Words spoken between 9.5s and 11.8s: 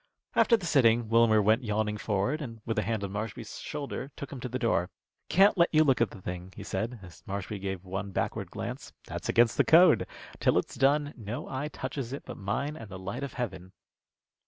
the code. Till it's done, no eye